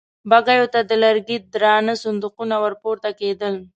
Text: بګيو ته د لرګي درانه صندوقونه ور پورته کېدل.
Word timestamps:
بګيو 0.29 0.67
ته 0.73 0.79
د 0.89 0.91
لرګي 1.03 1.37
درانه 1.53 1.93
صندوقونه 2.03 2.55
ور 2.59 2.73
پورته 2.81 3.09
کېدل. 3.19 3.55